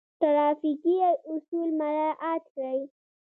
[0.19, 0.97] ټرافیکي
[1.31, 2.81] اصول مراعات کړئ